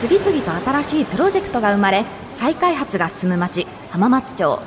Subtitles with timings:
[0.00, 2.04] 次々と新しいプロジェクトが生まれ
[2.36, 4.60] 再開発が進む町浜松町。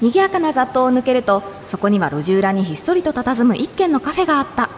[0.00, 4.70] 賑やかな雑踏を抜けるとそこには路地裏にひっそりと佇む一軒のカフェがあった。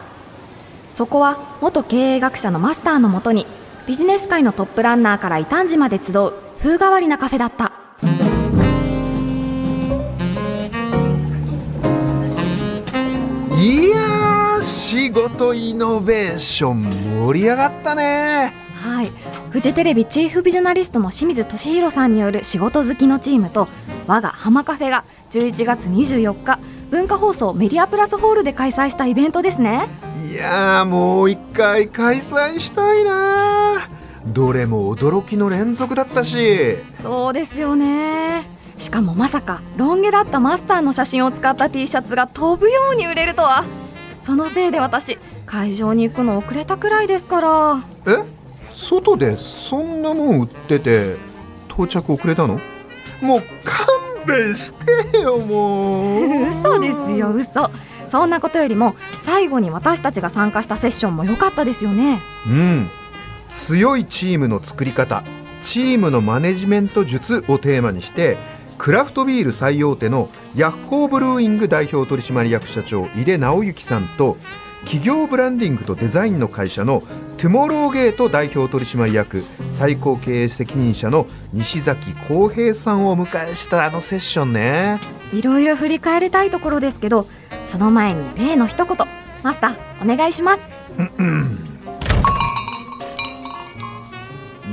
[0.95, 3.47] そこは元経営学者のマスターのもとに
[3.87, 7.73] ビジネス界のトップランナーから異端児まで集う風変わりなカフェだった。
[13.61, 16.83] いや仕事イノベーション
[17.27, 19.11] 盛り上がったねはい。
[19.51, 23.67] フジテレビチーフビジョナリストの清水俊弘さんによる仕事好きのチームと
[24.07, 26.59] 我が浜カフェが11月24日
[26.91, 29.87] 文化放送メディアプラスホールで開催したイベントですね。
[30.31, 33.89] いやーもう一回開催したいな
[34.27, 36.77] どれも驚きの連続だったし。
[37.03, 38.45] そうですよね。
[38.77, 43.65] しかもまさかロン毛だったマスターの写真を使った T シャツが飛ぶように売れるとは。
[44.25, 47.83] そのせいで私会場に行くの遅れたくらいですから。
[48.07, 48.44] え？
[48.75, 51.17] 外でそんなもん売ってて
[51.71, 52.61] 到着遅れたの？
[53.23, 54.75] もう勘弁し
[55.13, 56.49] てよもう。
[56.61, 57.71] 嘘ですよ嘘。
[58.11, 62.21] そんなことよりも最後に私たちが参加したセッションも良かったですよね。
[62.47, 62.91] うん。
[63.49, 65.23] 強いチームの作り方
[65.63, 68.37] チームのマネジメント術をテーマにして
[68.79, 74.37] クラフトビール最大手のヤッホーブルーイング代表取締役社長井出直之さんと
[74.85, 77.03] 企業ブランディングとデザインの会社の
[77.39, 85.01] トゥモローゲート代表取締役最高経営責任者の西崎浩平さんをお迎えしたあのセッションね。
[85.33, 87.27] いろいろ振り返りたいところですけど
[87.65, 88.97] その前に例の一言。
[89.43, 90.63] マスターお願いします。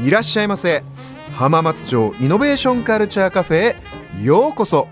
[0.05, 0.83] いらっしゃいませ。
[1.35, 3.75] 浜松町イノベーションカルチャーカフェ
[4.21, 4.87] へようこそ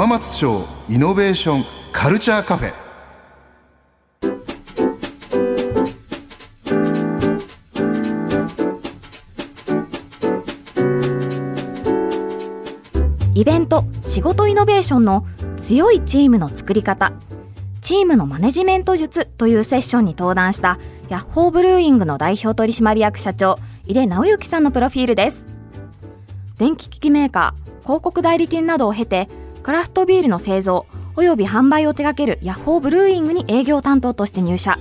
[0.00, 2.72] 浜松町イノベーションカルチャーカフェ。
[13.34, 15.26] イベント仕事イノベーションの
[15.58, 17.12] 強いチームの作り方。
[17.82, 20.78] チームのマネジメント術というセッションに登壇した
[21.10, 25.44] ヤッホーブルーイングの代表取締役社長井出直之さんのプロフィールです。
[26.56, 29.28] 電気機器メーカー広告代理店などを経て
[29.62, 34.78] クラフトビールの製造および販売を手掛けるヤッホーブルーイングに営業担当として入社。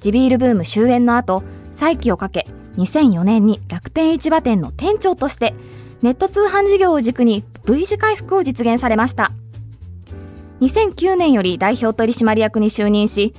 [0.00, 1.42] 地ビールブーム終焉の後
[1.76, 2.46] 再起をかけ
[2.76, 5.54] 2004年に楽天市場店の店長として
[6.02, 9.32] ネット通販事業を軸に V 字回復を実現されました。
[10.60, 13.32] 2009年より代表取締役に就任し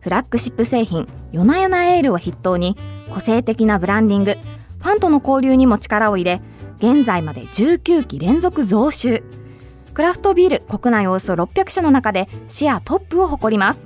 [0.00, 2.76] フラッグシップ製品ヨナヨナエールを筆頭に
[3.12, 4.36] 個性的なブランディング
[4.80, 6.42] ファンとの交流にも力を入れ
[6.78, 9.22] 現在まで19期連続増収。
[9.94, 13.80] クラフトビール国内およそ600社の中でシェアトップを誇ります。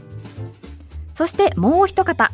[1.14, 2.32] そしてもう一方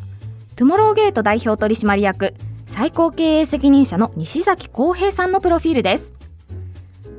[0.55, 2.33] トゥモローゲート代表取締役
[2.67, 6.13] 最高経営責任者の西崎浩平さんのプロフィールです。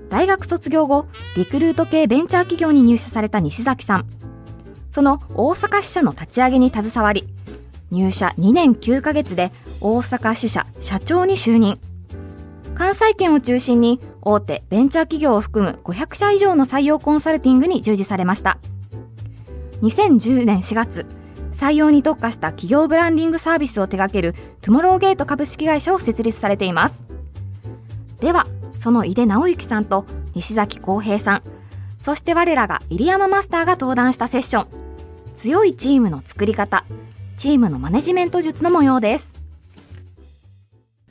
[0.08, 1.06] 大学卒業後
[1.36, 4.06] リクルート系ベンチャー企業に入社された西崎さん。
[4.90, 7.28] その大阪支社の立ち上げに携わり
[7.90, 9.52] 入社2年9ヶ月で
[9.82, 11.78] 大阪支社社長に就任。
[12.76, 18.58] 関西圏を中心に大手ベンチャー企業を含む500社以上の採用コンサルティングに従事されました。
[19.80, 21.06] 2010年4月
[21.56, 27.02] 採用に特化した企業ブランディングサービスを手掛けるトゥモローゲート株式会社を設立されています。
[28.20, 28.46] では
[28.78, 30.04] その井出直之さんと
[30.34, 31.42] 西崎浩平さん
[32.02, 34.66] そして我らが入山マスターが登壇したセッション。
[35.34, 36.84] 強いチームの作り方
[37.38, 39.35] チームのマネジメント術の模様です。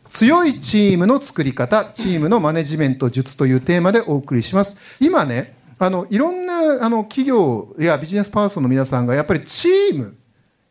[0.09, 4.97] 強いチームの作り方チームのマネジメント術というテーマでお送りします。
[5.03, 10.17] 今ねあのいろんなあの企業やビジネスパーソンの皆さんがやっぱりチーム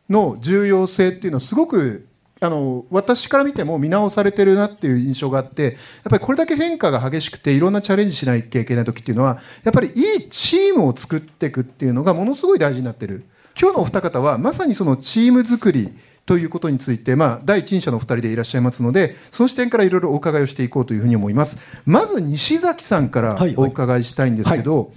[0.09, 2.07] の重要性っていうのをすごく
[2.41, 5.73] あの私から見ても見直されてるなっていう印象があってやっ
[6.09, 13.25] ぱりこれだけ変化が激しくていろんなチャレンジしなきゃいけない時っていうのはやっぱりいいチームを作っていくっていうのがものすごい大事になってる。
[13.59, 21.57] 今日のお二方はまさにそのチーム作りということについて、まあ、第一人者のお二人でいらっしゃいますのでその視点からいろいろお伺いをしていこうというふうに思います。
[21.85, 24.91] まず西崎さんからお伺いしたいんですけど、はいは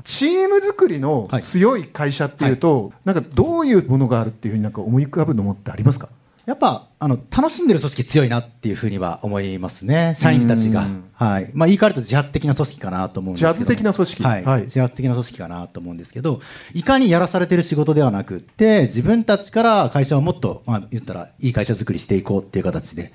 [0.00, 0.02] い。
[0.04, 6.08] チーム作りの強い会社っていうと、はい、なんかどういうものがあるっていうふうになんか思い浮かぶのもってありますか？
[6.44, 10.88] やっぱあの楽しんでる組織強いなっていうふうには思いますね、社員たちが。
[11.14, 11.50] はい。
[11.54, 13.52] まあ、言い換えると自発的な組織かなと思うんですけど。
[13.52, 16.40] 自発的な組織、はい、はい、自発的な組織かなと思うんですけど、
[16.74, 23.12] いかにやらされてる仕事ではなくて、自分たちから会社をもっと、まあ、言ったらいい会社作りしていこうっていう形で、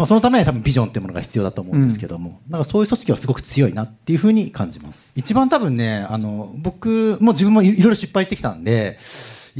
[0.00, 5.12] まあ、そのために多分ビジョンっていうものが必要だと思うんですけども、うん、だからそういう組織はすごく強いなっていうふうに感じます。
[5.14, 8.98] 一番多分ね、あの僕も自分もいろいろ失敗してきたんで、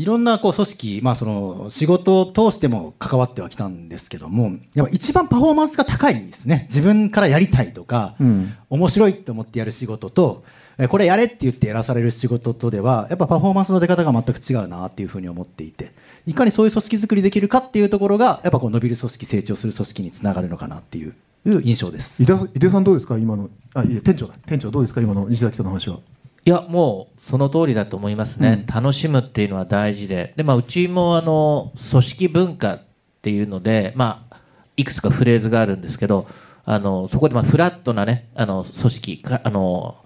[0.00, 6.66] いろんなこう組織、まあ、その仕事を通しても関わってはきたんですけども、やっぱ一番パフォーマンスが高いですね。
[6.70, 10.42] 自分からやりたいとか、うん、面白いと思ってやる仕事と、
[10.88, 15.92] これやれって言ってやらされる仕事とでは、やっぱパフォーマンスの出方が全く違うなっていうふうに思っていて、
[16.26, 21.14] いかにそういう組織作りできるかっていうところが、やっぱこう伸びる組織、成長する組織につながるのかなっていう
[21.44, 22.22] 印象です。
[22.22, 23.18] 井出井出さんどうですか？
[23.18, 24.34] 今の、あ、いや、店長だ。
[24.46, 25.02] 店長どうですか？
[25.02, 25.98] 今の西崎さんの話は。
[26.44, 30.32] いやもうその通りだと思いますね、うん、楽しむっていうのは大事で。
[30.36, 32.82] で、まあ、うちもあの組織文化っ
[33.22, 34.36] ていうので、まあ、
[34.76, 36.26] いくつかフレーズがあるんですけど
[36.64, 39.96] あのそこでまあフラットな、ね、あの組織あの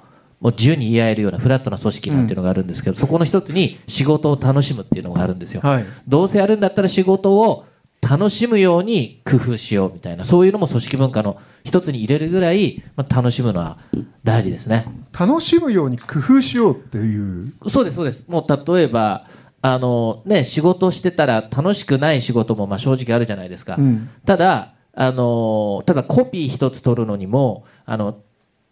[0.40, 7.64] もう自由に言い合えるようなフラットな組織なんていうのがあるんですけど、うん、そこの一つに仕事を楽しむっていうのがあるんですよ、はい、どうせやるんだったら仕事を
[8.08, 13.78] 楽しむように工夫しようみたいなそういうのも組織文化の一つに入れるぐらい、まあ、楽しむのは
[14.22, 14.84] 大事ですね。
[15.18, 17.54] 楽しむように工夫しようっていう。
[17.68, 18.24] そうですそうです。
[18.28, 19.26] もう例えば
[19.66, 28.18] あのね仕事してたら楽しくない仕事もまあ正直あるじゃないですか、うん、ただあのただコピー一つ取るのにもあの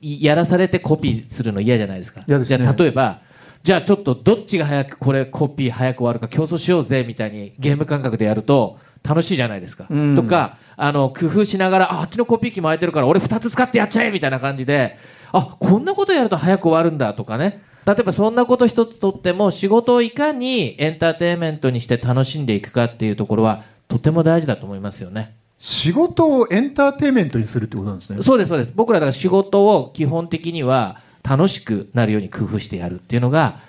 [0.02, 3.23] やらされてコピーするの嫌じゃないですか、ね、じゃあ例えば
[3.62, 14.97] じゃあちょっとどっちが早くこれコピー早く終わるか競争しようぜみたいにゲーム感覚でやると楽しいじゃないですか、うん、とかあの工夫しながらあっちのコピー機も空いてるから俺2つ使ってやっちゃえみたいな感じで
[15.33, 25.35] あこんなことやると早く終わるんだとかね例えばそんなこと一つとっても仕事をいかにエンターテインメントにして楽しんでいくかっていうところはとても大事だと思いますよね。
[25.59, 28.23] 仕事をエンターテインメントにするってことなんですね。
[28.23, 28.73] そうですそうです。
[28.75, 33.61] 僕らだから仕事を基本的には楽しくなるように工夫してやるっていうのが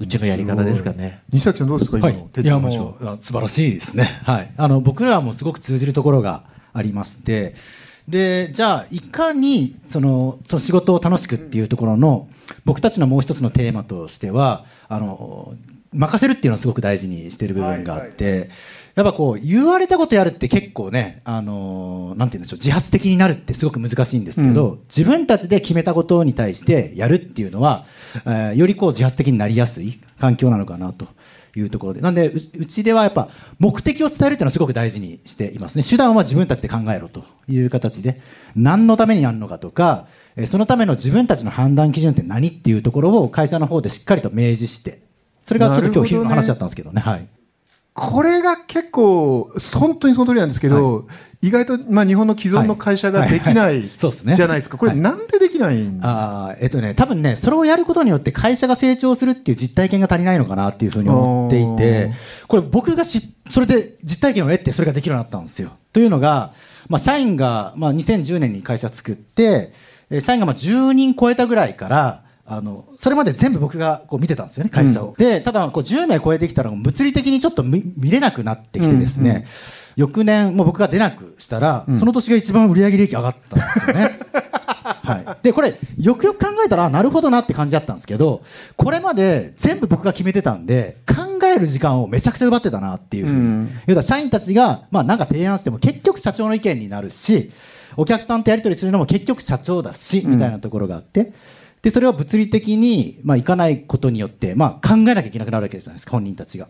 [0.00, 1.20] うちのやり方ですかね。
[1.30, 4.22] 西崎さんどうですか、はい、いやもう素晴らしいですね。
[4.24, 4.50] はい。
[4.56, 7.54] あの僕らはもうすごく通じるところがありまして、
[8.08, 12.28] でじゃあいかにそのその仕事を楽しくっていうところの
[12.64, 15.54] 僕たちのもう一つのテーマとしてはあの
[15.92, 18.48] 任せるっていうのをすごく大事にしてる部分があって、はいはい、
[18.94, 27.86] やっぱこう言われたことやるって結構ね、あのー、なんて言うんでしょう自発的になるってすごく難しいんですけど、うん、自分たちで決めたことに対してやるっていうのは、
[28.26, 31.06] えー、よりこう自発的になりやすい環境なのかなと
[31.56, 32.00] いうところで。
[32.00, 33.28] なんでうちではやっぱ
[33.58, 35.82] 目的を伝えるっていうのはすごく大事にしていますね。
[35.82, 38.20] 手段は自分たちで考えろという形で
[38.56, 40.06] 何のためにやるのかとか
[40.46, 45.02] そのための自分たちの判断基準って何っていうところを会社の方でしっかりと明示して
[45.42, 47.00] それがちょっと今日昼の話だったんですけどね。
[47.00, 47.28] はい
[47.92, 51.02] これが結構、本当にその通りなんですけど、は
[51.42, 62.12] い、意外と、まあ、日本の既存の会社ができない、じゃないですか、これ、なんでできないんですか、あえっとね、多分ね、それをやることによって会社が成長するっていう実体験が足りないのかなっていうふうに思っていて、
[62.46, 65.70] これ、僕がしそれで実体験を得て、それができるようになったんですよ。
[65.92, 66.52] というのが、
[66.88, 69.72] まあ、社員が、まあ、2010年に会社作って、
[70.20, 75.10] 社員がまあ10人超えたぐらいから、あの、それまで全部僕がこう見てたんですよね、会社を。
[75.10, 79.44] うん、で、ただ、こう10名超えてきたら、物理的にちょっと見れなくなってきてですね、うんうん、
[79.94, 84.18] 翌年、もう僕が出なくしたら、うん、その年が一番売上利益上がったんですよね。
[84.82, 85.44] はい。
[85.44, 88.42] で、これ、よくよく考えたら、なるほどなって感じだったんですけど、
[88.76, 93.38] これまで全部僕が決めてたんで、考える時間をめちゃくちゃ奪ってたなっていうふうに。
[93.38, 97.52] うん、要は社員たちが、まあなんか提案しても結局社長の意見になるし、
[97.96, 101.32] お客さんとやり取りするのも結局社長だし、みたいなところがあって、
[101.82, 106.68] で、それは物理的に、まあ、いかないことによって、まあ、考えなきゃいけなくなるわけじゃないですか、本人たちが。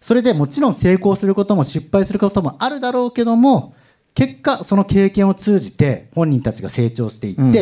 [0.00, 3.74] それでもちろん成功することも失敗することもあるだろうけども、
[4.14, 7.52] 結果、その経験を通じて本人たちが成長していって、うん、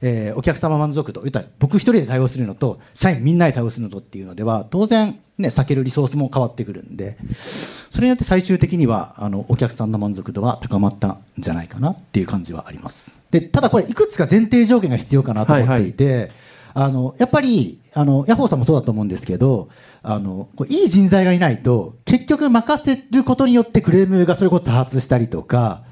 [0.00, 13.20] えー、お客様満足度、言ったら僕一人で対応するのと、社員みんなで対応するのとっていうのでは、当然、ね、避けるリソースも変わってくるんで、それによって最終的には、あの、お客さんの満足度は高まったんじゃないかなっていう感じはあります。
[13.30, 16.30] で、ただこれ、いくつか前提条件が必要かなと思っていて、はいはい
[16.74, 19.68] あの、やっぱり、あの、ヤホーさんもそうだと思うんですけど、
[20.02, 25.84] あの、いい人材がいないと、結局任せることによってクレームがそれこそ多発したりとか、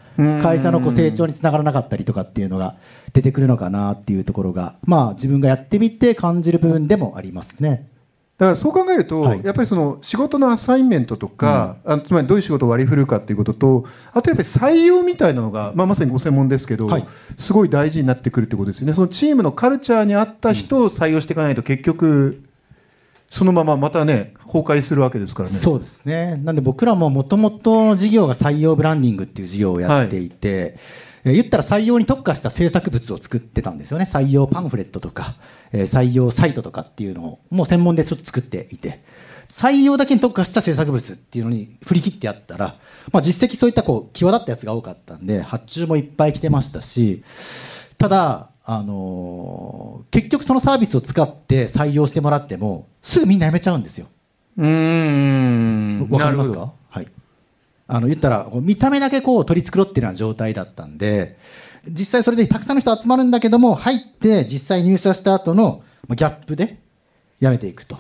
[0.42, 2.76] 会社のこう成長につながらなかったりとかっていうのが
[3.12, 7.89] 出てくるのかなっていうところが、まあ自分がやってみて感じる部分でもありますね。
[8.40, 17.06] だからそう考えると、はい、やっぱりその仕事のアサインメントとか、うん、あつまりどういう仕事を割り振るかっていうこととあとやっぱり採用みたいなのが、まあ、まさにご専門ですけど、はい、
[17.36, 18.94] すごい大事になってくるってことですよね。
[18.94, 22.42] そのチームのカルチャーに合った人を採用していかないと結局
[23.28, 25.54] そのまままたね崩壊するわけですからね。
[25.54, 26.40] そうですね。
[26.42, 34.04] なんで僕らももともとの事業が採用ブランディングっていう事業をやっていて、えー言ったら採用に特化した制作物を作ってたんですよね。
[34.10, 35.34] 採用パンフレットとか、
[35.72, 39.02] えー採用サイトとかっていうのをもう専門でちょっと作っていて、
[39.48, 42.76] 採用だけに特化した制作物っていうのに振り切ってやったら、
[43.12, 47.22] まあ実績そういったこう際立ったやつが多かったんで、発注もいっぱい来てましたし、
[47.98, 54.06] ただ、あのー結局そのサービスを使って採用してもらっても、すぐみんな辞めちゃうんですよ。
[54.56, 56.72] うーんわかりますか？
[56.88, 57.06] はい。
[57.92, 61.36] あの、言ったら、見た目だけこう取り繕ってるような状態だったんで、
[61.88, 66.78] 実際それでたくさんの人集まるんだけども、入って実際入社した後のギャップで
[67.42, 67.96] 辞めていくと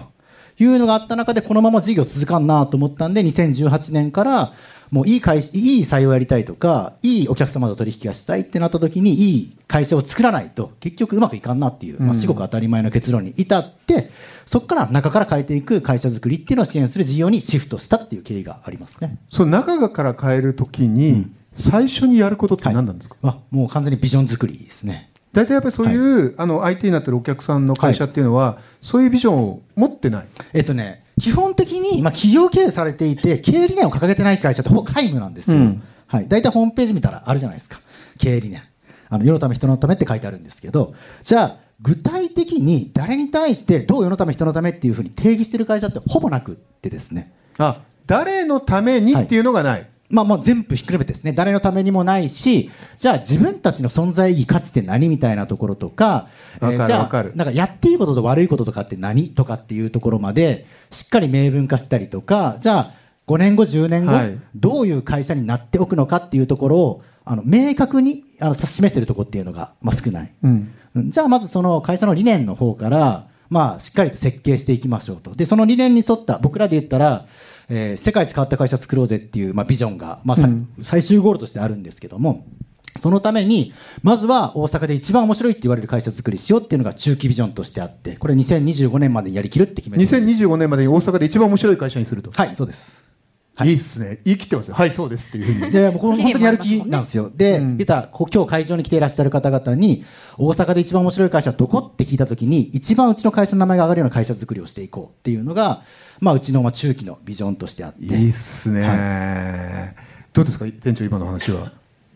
[0.60, 4.52] いうのがあった中で、このまま事業続かんなと思ったんで、2018年から、
[4.90, 14.10] もういい会社、いい採用やりたいとか、いいお客様と取引がしたいってなった時に、いい会社を作らないと、結局うまくいかんなっていう、まあ、至極当たり前の結論に至って、
[14.46, 19.16] そこから中から変えていく会社作りっていうのを支援する事業にシフトしたっていう経緯がありますね。
[19.30, 25.10] その中から変えるときに、最初にやることって何なんですか、あもう完全にビジョン作りですね。
[25.32, 30.26] 大体やっぱりそういう、あの IT になってるお客さんの会社っていうのは、そういうビジョンを持ってない？
[30.52, 35.58] えっとね、基本的に、まあ、企業経営されていて、経営理念を掲げてない会社ってほぼ皆無なんですよ。
[35.58, 36.28] うんはい。
[36.28, 37.80] 大体ホームページ見たらあるじゃないですか。
[38.18, 38.62] 経営理念。
[39.08, 47.32] あの、世のため人のためって書いてあるんですけど、じゃあ、具体的に誰に対してどう世のため人のためっていうふうに定義してる会社ってほぼなくってですね。
[47.58, 56.28] あ誰のためにっていうのがない、まあもう全部ひっくるめてですね、誰のためにもないし、じゃあ自分たちの存在意義価値って何みたいなところとか、
[56.60, 62.92] わかるじゃあなんかやっていいことと悪いこととかって何とかっていうところまで、しっかり明文化したりとか、じゃあ
[63.30, 64.38] 5年後、10年後、はい。
[64.56, 70.32] どういう会社になっておくのかっていうところを、あの明確にあの指し示しているところっていうのが、まあ、少ない。
[70.42, 70.74] うん。
[70.96, 71.10] うん。
[71.10, 75.34] じゃあまずその会社の理念の方から、まあ、しっかりと設計していきましょうと。
[75.36, 77.26] で、その理念に沿った、僕らで言ったら、
[77.70, 80.68] えー世界一変わった会社作ろうぜっていう、まあ、ビジョンが、まあさうん。
[80.82, 82.44] 最終ゴールとしてあるんですけども、
[82.96, 83.72] そのために、
[84.02, 93.09] まずは大阪で一番面白いって言われる会社作りしようっていうのが中期ビジョンとしてあって、これ2025年までにやりきるって決めてるんです2025年までに大阪で一番面白い会社にすると、はい、そうです。
[93.66, 94.20] い、いっすね。
[94.24, 94.74] 言い切ってますよ。
[94.74, 95.72] はいそうですっていうふうに。
[95.72, 97.30] いやいやもうこれ本当にやる気なんですよ。
[97.34, 97.76] で、うん。
[97.76, 100.04] 言ったらこう今日会場に来ていらっしゃる方々に、
[100.38, 105.82] 大阪で一番面白い会社はどこって聞いたときに、一番うちの会社の名前が上がるような会社作りをしていこうっていうのが、
[106.20, 108.04] まあ、うちのまあ中期のビジョンとしてあって。
[108.04, 109.94] いいっすね、
[110.32, 111.72] どうですか店長今の話は？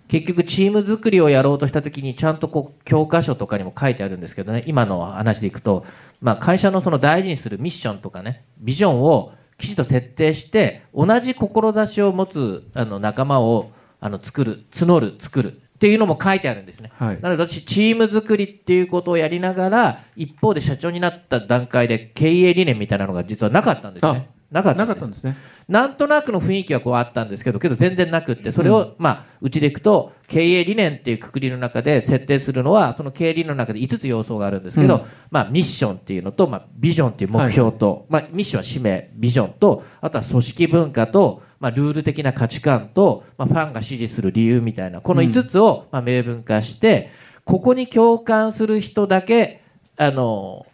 [0.07, 4.63] 結局チーム作りをやろうとした時にちゃんとこう教科書とかにも書いてあるんですけどね。
[4.67, 5.85] 今の話でいくと、
[6.21, 13.71] まあ、会社のその大事にするミッションとかねビジョンをきちんと設定して同じ志を持つあの仲間を
[14.01, 17.21] あの作る募る作るっていうのも書いてあるんですね、はい。
[17.21, 25.25] なので私チーム作りっていうことをやりながら一方で社長になった段階で経営理念みたいなのが実はなかったんですねなかったんです。
[25.25, 25.37] ね。
[25.69, 35.03] なんとなくの雰囲気はこうあったんですけど、けど全然なくって、それを、まあ、うちでいくと、経営理念っていうくくりの中で設定するのは、その経営理念の中で5つ要素があるんですけど、うん。
[35.33, 47.11] まあ、ミッションっていうのと、まあ、ビジョンっていう目標と、まあ、ミッションは使命、ビジョンと、あとは組織文化と、まあ、ルール的な価値観と、まあ、ファンが支持する理由みたいな、この5つを、まあ、明文化して、
[47.45, 49.63] ここに共感する人だけ、
[49.97, 50.67] あの、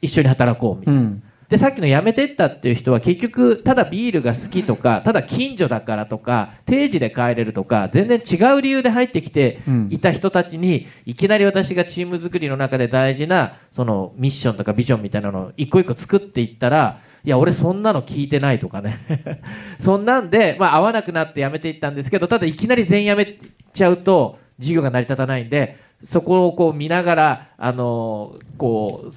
[0.00, 1.00] 一緒に働こうみたいな。
[1.00, 9.88] うんでさっきの辞めてったっていう人は結局ただビールが好きとかただ近所だからとか定時で帰れるとか全然違う理由で入ってきてうん。
[9.90, 18.98] いた人たちにいきなり私がチーム作りの中で大事なそのミッションとかビジョンみたいなのを一個一個作っていったらいや俺そんなの聞いてないとかね。
[19.78, 23.38] そんなんで、まあ、合わなくなって辞めていったんですけどただいきなり全員辞め
[23.72, 29.12] ちゃうと事業が成り立たないんでそこをこう見ながらあのこう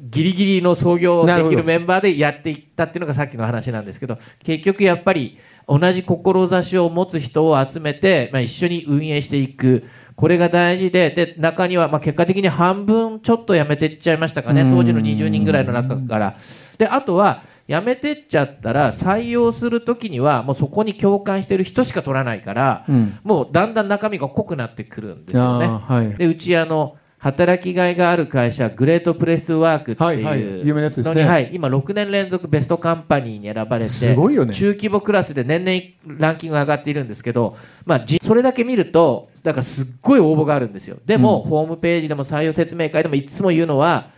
[0.00, 9.84] ギリギリの創業できるメンバーでやっていったっていうのがさっきの話なんですけど結局やっぱり同じ志を持つ人を集めて、まあ、一緒に運営していく。
[10.16, 14.64] これが大事でで中にはまあ結果的に半分ちょっと辞めていっちゃいましたかね。
[14.64, 16.36] 当時の20人ぐらいの中から。
[16.76, 23.18] であとは辞めてっちゃったら採用するときにはもうそこに共感してる人しか取らないから、うん。
[23.22, 25.66] もうだんだん中身が濃くなってくるんですよね。
[25.68, 26.16] はい。
[26.16, 26.96] でうちあの
[27.28, 31.24] 働きがいがある会社グレートプレスワークってはいはい有名なやつですね。
[31.24, 34.54] はい、今6年連続ベストカンパニーに選ばれてすごいよね。
[34.54, 40.96] 中規模クラスで年々ランキングが上がっているんですけど、まあ、じそれだけ見るとだからすっごい応募があるんですよ。
[41.04, 44.08] でも、ホームページでも採用説明会でもいつも言うのは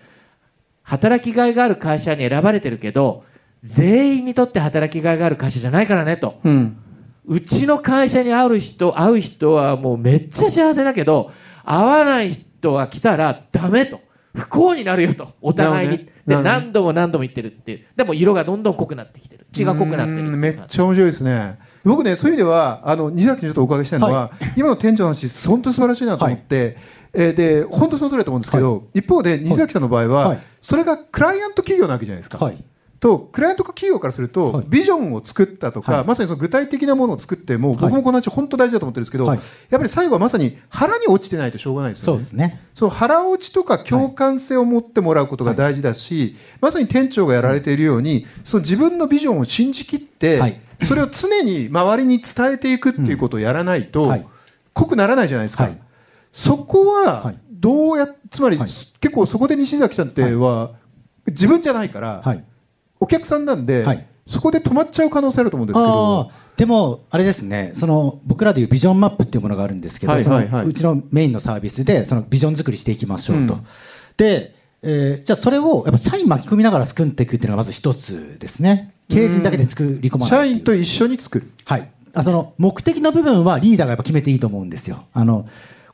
[0.83, 3.25] 働きがいがある会社に選ばれてるけど
[3.63, 6.41] 全員にとって働きがいがある会社じゃないからねと。
[6.45, 6.77] うん。
[7.27, 11.31] うちの会社に会う人、会う人はもうめっちゃ幸せだけど、
[11.65, 14.01] 会わない人が来たらダメと。
[14.35, 15.33] 不幸になるよと。
[15.41, 16.07] お互いに、ね。
[16.27, 17.87] で何度も何度も言ってるっていう。
[17.97, 19.47] でも色がどんどん濃くなってきてる。
[19.53, 21.59] 血が濃くなってるめっちゃ面白いですね。
[21.83, 26.77] 僕ねそういう意味ではあの西崎にちょっとお伺いしたいのは、今の店長の話本当に素晴らしいなと思って、
[27.13, 30.39] えーで本当その通りだと思うんですけど、一方で西崎さんの場合は、はい。
[30.61, 32.45] それがクライアント企業なわけじゃないですか。
[32.45, 32.65] はい
[33.01, 34.67] とクライアント企業からすると、はい。
[34.69, 36.07] ビジョンを作ったとか、はい。
[36.07, 39.39] まさにその具体的なものを作っても、僕もこの話本当大事だと思ってるんですけど、はい。
[39.71, 42.21] やっぱり最後はまさに腹に落ちてないとしょうがないですよね。
[42.21, 42.61] そうですね。
[42.75, 50.61] その腹落ちとか共感性を持ってもらうことが大事だし、まさに店長がやられているように、その自分のビジョンを信じきって、はい。
[50.83, 54.27] それを常に周りに伝えていくっていうことをやらないと、はい。
[54.75, 55.65] 濃くならないじゃないですか。
[55.65, 55.79] はい。
[56.33, 57.39] そこははい。
[57.51, 58.69] どうや、つまり、はい。
[58.69, 60.73] 結構そこで西崎さんっては、
[61.27, 62.45] 自分じゃないから、はい
[63.01, 73.55] お客さんなんで、はいそこで止まっちゃう可能性あると思うんですけあどー、でも、あれですね、その僕らでいうビジョンマップっていうものがあるんですけど、はいはいはいうちのメインのサービスで、そのビジョン作りしていきましょうと。
[73.55, 73.67] うん
[74.17, 78.95] で、えーじゃあそれをやっぱ社員巻き込みながら作っていくっていうのがまず一つですね。
[79.09, 81.51] 経営陣だけで作り込まない社員と一緒に作る。
[81.65, 81.91] はい。
[82.15, 85.05] あその目的の部分はリーダーがやっぱ決めていいと思うんですよ。
[85.13, 85.49] あの、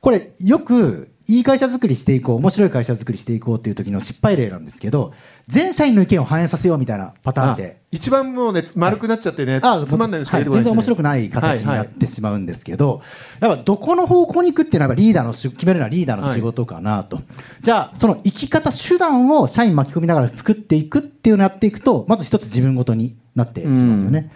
[0.06, 5.12] これよくいい会社作りしていこう、面白い会社作りしていこうっていう時の失敗例なんですけど、
[5.48, 7.80] 全社員の意見を反映させようみたいなパターンで。
[7.90, 13.02] 一番もうね、丸くなっちゃってね、あつまんないのしかはい出てこないですね全然面白くない形にはいはないってしまうんですけど、
[13.40, 17.18] やっぱどこの方向に行くっていうのはリーダーのし決めるのはリーダーの仕事かなと。
[17.60, 24.30] じゃあ、その生き方、手段を社員巻き込みながら作っていくっていうのをやっていくと、まず一つ自分ごとになっていきますよね。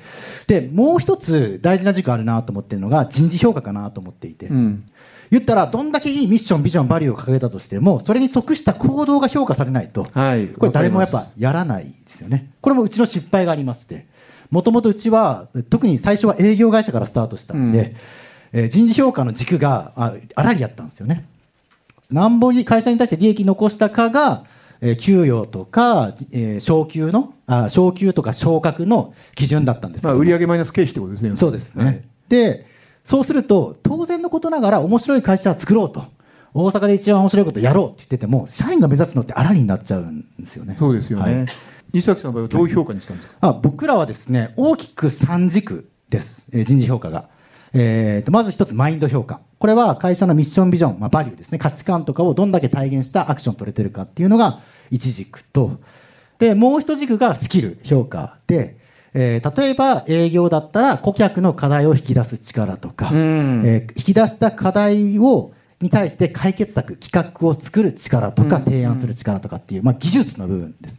[0.49, 4.47] で、もう一つ大事な軸あるなと思ってるのが人事評価かなと思っていて。
[4.47, 4.85] うん
[5.31, 12.51] 言ったら、どんだけいいミッション、ビジョン、バリューを掲げたとしても、それに即した行動が評価されないと、はいこれ誰もやっぱやらないですよね。
[12.61, 14.07] これもうちの失敗がありまして、
[14.51, 17.95] もともとうちは、特に最初は営業会社からスタートしたんで、
[18.53, 21.25] えー人事評価の軸があ荒りやったんですよね。
[22.11, 24.45] なんぼに会社に対して利益残したかが、
[24.81, 31.37] えー給与とか、じえー昇給の、あ昇給とか昇格の基準だったんですけまあ、売上マイナス経費ってことですね。
[31.37, 31.85] そうですね。
[31.85, 32.65] はいで、
[33.05, 36.05] そうすると、当然のことながら面白い会社は作ろうと。
[36.53, 40.77] 大阪で一番面白いことやろうって言ってても、社員が目指すのってあらりになっちゃうんですよね。
[40.79, 41.35] そうですよね。
[41.37, 41.47] はい
[41.93, 46.47] 西崎さんの場合はどういう評価にしたんですか、あ僕らはですね、大きく3軸です。
[46.53, 47.29] えー人事評価が。
[47.73, 49.41] えーと、まず一つマインド評価。
[49.59, 51.59] これは会社のミッションビジョン、まあ、バリューですね。
[51.59, 54.61] 価値観とかをどんだけ体現したアクション取れてるかっていうのが
[54.91, 55.79] 一軸と、
[56.39, 58.80] で、もう一軸がスキル評価で、
[59.15, 70.99] えー例えば営業だったら顧客の課題を引き出す力とか、うんえー引き出した課題をに対して解決策、企画を作る力とか、うん提案する力とかっていう、まあ、技術の部分です。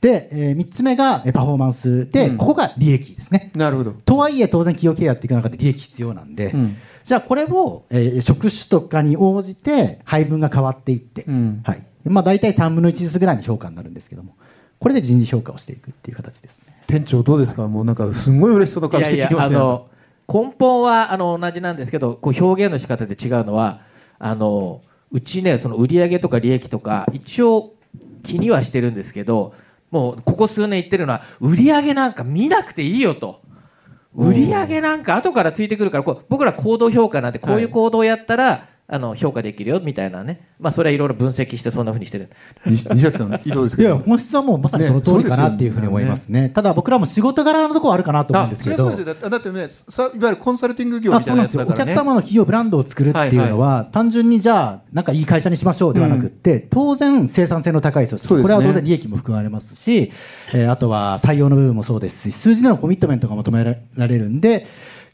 [0.00, 3.50] で、え3つ目がえーパフォーマンスで、うんここが利益ですね。
[3.54, 3.92] なるほど。
[3.92, 11.86] とはいえ、当然企業経営やっていく中で利益必要なんで、うんじゃあこれを、えー職種とかに応じて配分が変わっていって、うんはい。
[12.04, 14.34] まあ大体3分の1ずつぐらいの評価になるんですけども、
[14.78, 16.76] これで人事評価をしていくっていう形ですね。
[16.86, 17.66] 店長どうですか？
[17.66, 19.56] もうなんかすごい嬉しそうな顔して聞いてますね。
[19.56, 19.88] あの
[20.28, 23.80] 根本はあの同じなんですけどこう表現の仕方で違うのは
[24.18, 27.74] あのうちねその売上とか利益とか一応
[28.22, 29.54] 気にはしてるんですけど
[29.90, 33.40] もうここ数年言ってるのは売上なんか見なくていいよと。
[34.14, 42.30] 売上なんか後からついてくるからこう僕ら行動評価なんてこういう行動をやったら、あの評価できるよみたいなね、まあ、それはいろいろ分析してそんなふうにしてる。
[42.66, 43.82] 西西崎さん、いいどうですか？
[43.82, 46.50] いや、本質はもうまさにその通りかなっていうふうに思いますね。
[46.50, 48.90] ただ僕らも仕事柄のところあるかなと思うんあですけど。
[48.90, 51.62] だだってねさいわゆるコンサルティング業みたいなあそうなんですよ。
[51.62, 58.54] おやつだからね客様の企業ブランドを作るっていうのは、単純にじゃあ、なんかいい会社にしましょうではなくって、当然生産性の高い組織、そうですね。
[58.54, 60.12] これは当然利益も含まれますし、
[60.54, 64.66] えーあとは採用の部分もそうですし、数字でのコミットメントが求められるんで、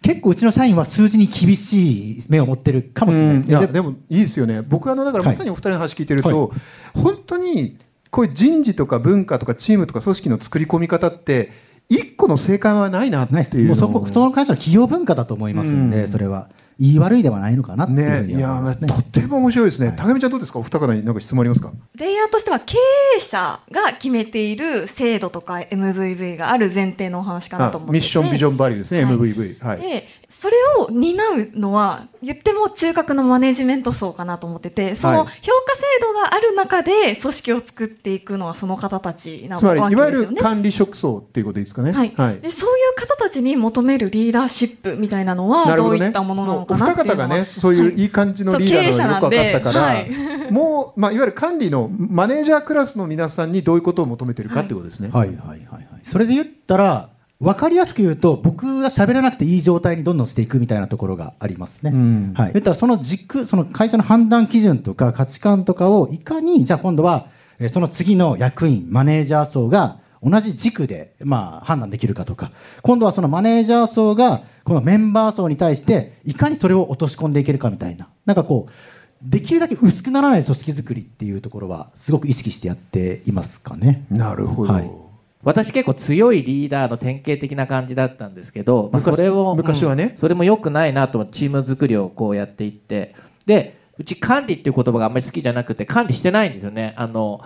[0.03, 3.55] 結構うちの社員は数字に厳しい目を持ってるかもしれないですね。
[3.55, 5.33] でいやでもいいですよね、僕あのだからはい。
[5.33, 6.51] まさにお二人の話聞いてると、は
[6.95, 7.79] 本当に
[8.11, 11.51] こういう人事とか文化とかチームとか組織の作り込み方って、
[11.89, 16.09] 一個の正解はないなってないうもうそこ、その会社の企業文化だと思いますんで、うん。
[16.09, 16.49] それは。
[16.83, 18.89] 言い悪いではないのかなっていうふうね、にいますね。
[18.89, 21.73] とっても面白いですね、はい高見ちゃん、どうですか、お二方に何か質問ありますか？
[21.95, 22.77] レイヤーとしては経
[23.17, 29.65] 営者が決めている制度とか MVV がある前提のお話かなと思っててあミッション、ビジョン、バリューですね、はい MVV。
[29.65, 30.09] はいで
[30.43, 40.37] それを担うのは言っても中核のマネジメント層かなと思っててそのはい評価制度がある中で組織を作っていくのはその方たちなつまわりいわゆけですよね。
[40.39, 41.93] る管理職層っていうことですかね。
[41.93, 45.91] はいでそういう方たちに求めるリーダーシップみたいなのはど。
[45.91, 50.11] ういったものなのかおなっていうのは二方がね、そういういい感じのリーダーのがよく分かったから、はい
[50.51, 55.09] もう、まあ、いわゆる管理のマネージャークラスの皆さんにどういうことを求めてるかってことですね。
[55.09, 55.87] はいはいはいはい。
[56.03, 57.09] それで言ったら、
[57.43, 61.91] 分かりやすく言うと僕が喋らなくていい状態にどんどんしていくみたいなところがありますね。
[61.93, 62.35] うん。
[62.37, 67.27] はい、言ったらその軸その会社の判断基準とか価値観とかをいかにじゃあ今度は
[67.59, 72.53] えーその次の役員マネージャー層が同じ軸で、まあ、判断できるかとか。
[72.83, 78.09] 今度はそのマネージャー層がこのメンバー層に対していかにそれを落とし込んでいけるかみたいな。
[78.25, 78.73] なんかこう
[79.21, 84.05] できるだけ薄くならない組織作りっていうところはすごく意識してやっていますかね。
[84.11, 85.02] なるほど、はい
[85.45, 90.05] 私結構強いリーダーの典型的な感じだったんですけど、まあ、昔それを昔はね。
[90.13, 93.15] うんそれも良くないなとチーム作りをこうやっていって。
[93.47, 96.95] でうち管理っていう言葉があんまり好きじゃなくて管理してないんですよね。
[96.97, 97.41] あの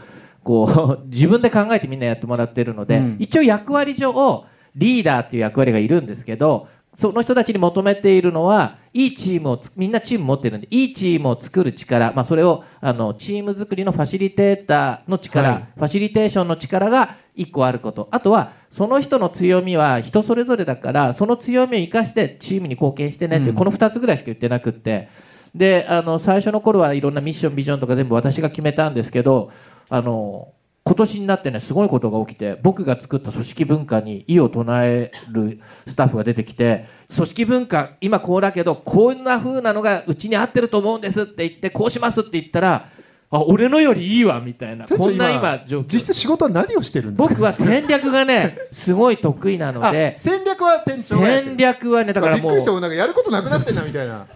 [0.44, 3.16] こう 自分で考えてみんなやってもらってるので、うん。
[3.18, 4.44] 一応役割上
[4.76, 15.66] リーダーっていう役割がいるんですけどその人たちに求めているのはいいチームをつみんなチーム持ってるんでいいチームを作る力、まあ、それをあのチーム作りのファシリテーターの力、はい。
[15.76, 18.08] ファシリテーションの力が1個あること。
[18.10, 25.08] あとはその人の強みは人それぞれだからその強みを生かしてチームに貢献してねっていう、この2つぐらいしか言ってなくって。
[25.54, 29.50] であの最初の頃はいろんなミッションビジョンとか全部私が決めたんですけど
[29.88, 30.52] あの
[30.86, 42.88] 今年になってねすごいことが起きて僕が作った組織文化に異を唱えるスタッフが出てきて組織文化今こうだけどこんな風なのがうちに合ってると思うんですって言ってこうしますって言ったら
[43.28, 44.86] あ俺のよりいいわみたいな。
[44.86, 45.92] こんな今状況。
[45.92, 47.34] 実質仕事は何をしてるんですか？
[47.34, 51.50] 僕は戦略がねすごい得意なのあで戦略は店長がやってる。
[51.50, 52.42] 戦略はねだからもう。
[52.42, 54.28] びっくりしたなんかやることなくなってんなみたいな。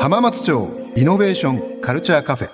[0.00, 2.50] 浜松町イノベーションカルチャーカフェ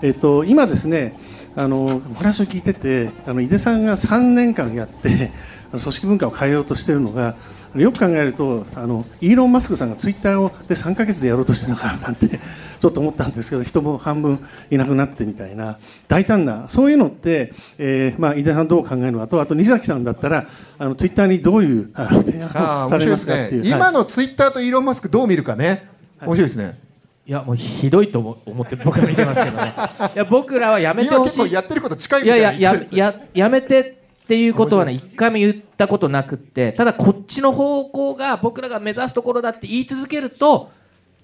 [0.00, 1.18] えっと、今ですね
[1.56, 5.32] あのお話を聞いててあの井出さんが3年間やって
[5.70, 7.34] 組織文化を変えようとしているのが
[7.76, 12.28] よく考えるとあのイーロン・マスクさんがツイッターをで3か月でやろうとしてるのかななんて
[12.80, 14.38] ちょっと思ったんですけど人も半分
[14.70, 20.46] いなくなってみたいな大胆なそういうのって、えーまあ、井出さんどう考えるのかとあと西崎さんだったら
[20.78, 23.62] あのツイッターにどういうあの提あ案をされあ面白いですますかっていう。
[23.64, 23.94] ね今はい。
[23.94, 25.86] のツイッターとイーロン・マスクどう見るかね。
[26.22, 26.78] 面白いですね。
[27.26, 29.74] いやもうひどいと思思って僕は見てますけどね。
[30.14, 31.34] いや僕らはやめてほしい。
[31.34, 33.97] 今結構やってること近いいみたやいややいな言ってるんですよややめて
[34.28, 40.70] っていうことはね一回も言ったことなくってただこっちの方向が僕らが目指すところだって言い続けると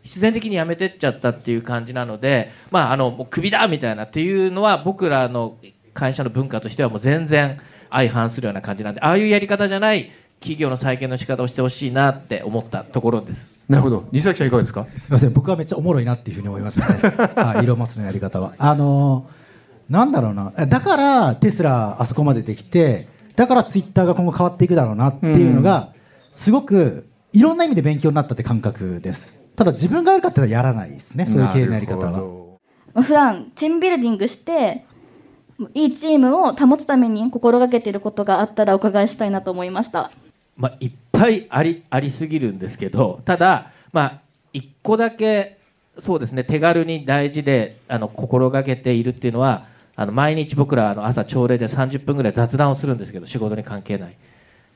[0.03, 5.59] 必然的にやめてっちゃったっていう感じなのでまああのもうクビだみたいなっていうのは僕らの
[5.93, 13.53] 会社の文化としてはもう全然相反するような感じなんでああいうやり方じゃない企業の再建の仕方をしてほしいなって思ったところです。
[13.69, 14.85] なるほど西崎さんいかがですか？
[14.85, 17.33] すみません、僕はめっちゃおもろいなっていうふうに思いましたね。
[17.37, 18.55] あイーロン・マスクのやり方は。
[18.57, 19.44] あのー
[19.88, 25.92] なんだろうな、だからテスラあそこまでできて、だからツイッターが今後変わっていくだろうなっていうのが、
[26.33, 29.42] すごくいろんな意味で勉強になったって感覚です。
[29.57, 33.03] ただ自分がやるかっていうのはやらないですね、そういう経営のやり方は。
[33.03, 34.85] 普段チームビルディングして
[35.75, 40.11] いいチームを保つために心がけていることがあったらお伺いしたいなと思いました
[40.57, 44.20] まあ、いっぱいありありすぎるんですけどただ、まあ、
[44.53, 45.59] 1個だけ
[45.99, 49.66] そうですね手軽に大事であの心がけているっていうのは
[49.97, 54.17] あの毎日僕らあの朝朝礼で30分ぐらい雑談をするんですけど仕事に関係ない。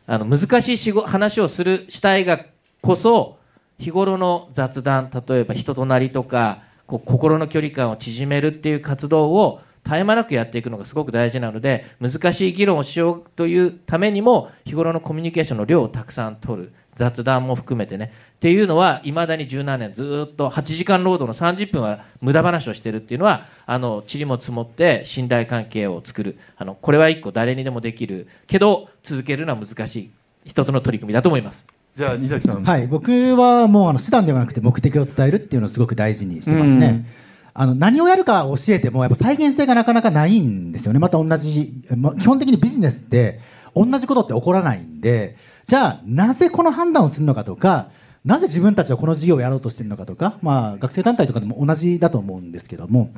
[0.06, 2.40] あの難しい仕事話をするしたいが
[2.80, 3.38] こそ
[3.78, 16.72] 日頃の雑談例えば人となりとかこう心の距離感を縮めるっていう活動を絶え間なくやっていくのがすごく大事なので難しい議論をしようというためにも日頃のコミュニケーションの量をたくさん取る。
[16.98, 18.12] 雑談も含めてね。
[18.36, 26.38] っていうのはいまだに十何年ずーっと8時間労働の30分は無駄話をしてるっていうのはあの塵も積もって信頼関係を作る。
[26.56, 28.26] あのこれは一個誰にでもできる。
[28.48, 30.10] けど続けるのは難しい。
[30.44, 31.68] 一つの取り組みだと思います。
[31.94, 37.06] じゃあ西崎さん、はい、僕はもうあの手段ではなくて目的を伝えるっていうのをすごく大事にしてますね。
[37.54, 41.00] あの何をやるか教えてもやっぱ再現性がなかなかないんですよね。
[41.00, 43.40] また同じ、ま基本的にビジネスって
[43.74, 45.36] 同じことって起こらないんで、
[45.68, 47.90] じゃあなぜこの判断をするのかとか、
[48.24, 53.10] なぜ自分たちはこの事業をやろうとしてるのかとか、まあ学生団体とかでも同じだと思うんですけども、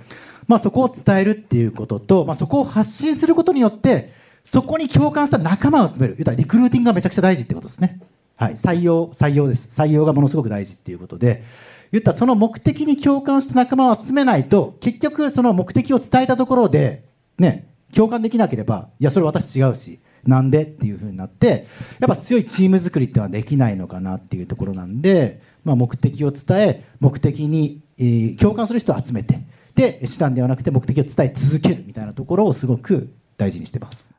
[0.48, 4.10] まあそこを伝えるっていうことと、まあそこを発信することによって、
[4.42, 6.14] そこに共感した仲間を集める。
[6.14, 8.00] 言ったらリクルーティングがめちゃくちゃ大事ってことですね。
[8.34, 9.68] はい、採用、採用です。
[9.80, 11.44] 採用がものすごく大事っていうことで、
[11.92, 17.04] 言ったその目的に共感した仲間を集めないと、結局その目的を伝えたところで、
[17.38, 21.66] ね、共感できなければ、いや、それ私違うし、なんでっていうふうになって
[21.98, 29.40] やっぱ強いチーム作りっていうのはできないのかなっていうところなんで、まあ、目的を伝え目的に、えー、共感する人を集めて
[29.74, 34.14] で手段ではなくて目的を伝え続けるみたいなところをすごく大事にしてます。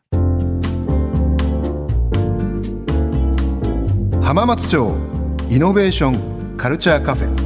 [4.21, 4.95] 浜松町
[5.49, 6.09] イノベーショ
[6.55, 7.40] ンカルチャーカフェ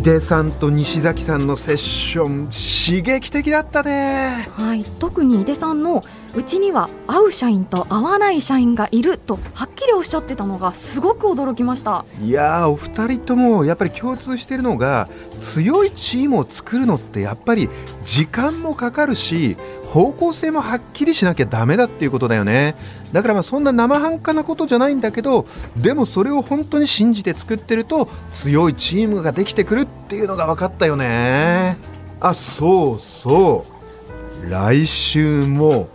[0.00, 4.48] 井出さんと西崎さんのセッション刺激的だったね。
[4.50, 6.02] はい、特に井出さんの
[6.34, 12.04] うちには合う社員と合わない社員がいるとはっりおっしゃってたのがすごく驚きました。
[12.22, 15.08] いやーお二人ともやっぱり共通してるのが
[15.40, 17.68] 強いチームを作るのってやっぱり
[18.04, 22.76] 時間もかかるし方向性もはっきりしなきゃダメだっていうことだよね。
[23.12, 31.76] だからまあそんな生半可なことじゃないんだけどでもそれを本当に信じて作ってると強いチームができてくるっていうのが分かったよね。
[32.20, 34.50] あそうそう。
[34.50, 35.88] 来週も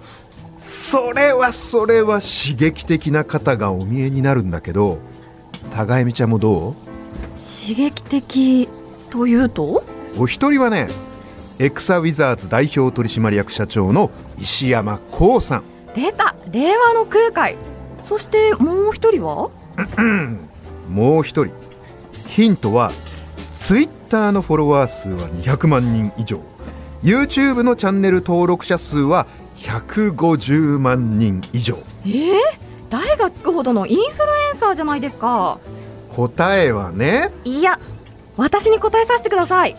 [0.67, 4.97] それはそれは刺激的な方がお見えになるんだけど
[5.71, 6.75] 互いみちゃんもどう？
[7.35, 8.67] 刺激的
[9.11, 9.83] というと？
[10.17, 10.87] お一人はね
[11.59, 15.63] エクサウィザーズ代表取締役社長の石山光さん。
[15.93, 17.55] 出た令和の空海。
[18.03, 19.51] そしてもう一人は？
[20.89, 21.53] もう一人。
[22.27, 22.91] ヒントは
[23.51, 26.41] ツイッターのフォロワー数は200万人以上。
[27.03, 29.27] YouTube のチャンネル登録者数は
[29.65, 31.75] 150万人以上。
[32.05, 32.37] えー、
[32.89, 35.59] 誰がつくほどのインフルエンサーじゃないですか。
[36.15, 37.31] 答えはね。
[37.43, 37.79] いや
[38.37, 39.75] 私に答えさせてください。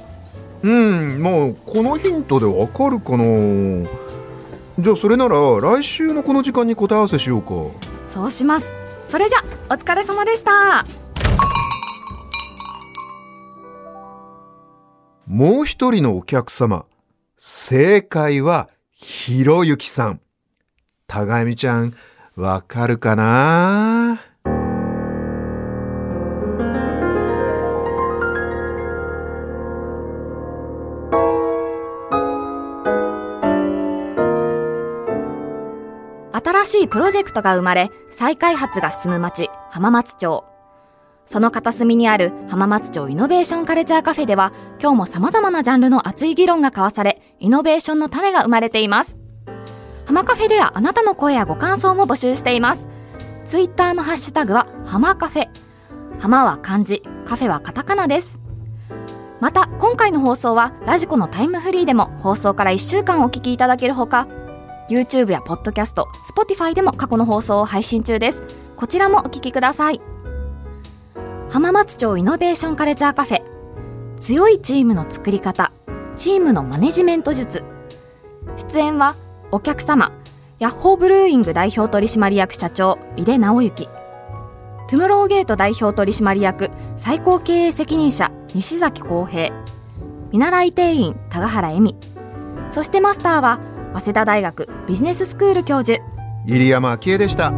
[0.63, 3.25] うんもうこのヒントでわかるかな。
[4.79, 7.55] じゃあそれなら来週のこの時間に答え合わせしようか。
[8.13, 8.69] そうします。
[9.09, 9.39] それじゃ
[9.71, 10.85] お疲れ様でした。
[15.27, 16.87] もう一人のお客様
[17.39, 20.23] 正解はひろゆきさん。
[21.07, 21.95] 互いみちゃん
[22.35, 24.23] わかるかな？
[36.33, 40.45] 新しいプロジェクトが生まれ再開発が進む町浜松町。
[41.27, 49.17] その片隅にある浜松町イノベーションカルチャーカフェでは今日も様々なジャンルの熱い議論が交わされイノベーションの種が生まれています
[50.07, 52.87] 浜カフェではあなたの声やご感想も募集しています
[53.47, 55.49] ツイッターのハッシュタグは浜カフェ
[56.19, 58.39] 浜は漢字カフェはカタカナです
[59.41, 64.29] また今回の放送はラジコのタイムフリーでも放送から1週間お聞きいただけるほか
[64.89, 68.43] YouTube や Podcast、Spotify でも過去の放送を配信中です。
[68.77, 70.01] こちらもお聞きください。
[71.57, 73.43] 浜松町イノベーションカルチャーカフェ。
[74.19, 75.73] 強いチームの作り方、
[76.15, 77.65] チームのマネジメント術。
[78.59, 79.17] 出演は、
[79.51, 80.13] お客様、
[80.59, 83.87] ヤッホーブルーイング代表取締役社長、井出直之。
[83.87, 89.51] トゥムローゲート代表取締役、最高経営責任者、西崎康平。
[90.33, 91.97] 見習い店員、田ヶ原恵美。
[92.71, 93.61] そしてマスターは、
[93.95, 96.01] 早稲田大学ビジネススクール教授
[96.45, 97.55] 入山昭恵でした